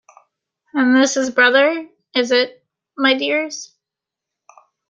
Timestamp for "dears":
3.13-3.75